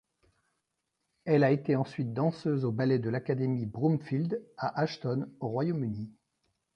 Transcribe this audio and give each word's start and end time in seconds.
Elle 1.25 1.43
a 1.43 1.51
été 1.51 1.75
ensuite 1.75 2.11
danseuse 2.11 2.65
au 2.65 2.71
Ballet 2.71 2.97
de 2.97 3.11
l'Académie 3.11 3.67
Broomfield 3.67 4.43
à 4.57 4.79
Ashton 4.81 5.29
au 5.39 5.47
Royaume-Uni. 5.49 6.09